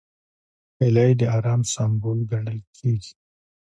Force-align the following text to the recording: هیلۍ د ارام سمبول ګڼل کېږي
هیلۍ 0.79 1.11
د 1.19 1.21
ارام 1.37 1.61
سمبول 1.73 2.19
ګڼل 2.31 2.59
کېږي 2.77 3.13